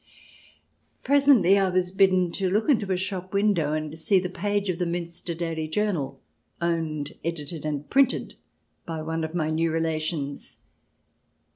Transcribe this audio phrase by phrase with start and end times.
[1.03, 4.79] Presently I was bidden to look into a shop window and see the page of
[4.79, 6.17] the Miinsier Daily Journal^
[6.59, 8.35] owned, edited, and printed
[8.83, 10.57] by one of my new relations.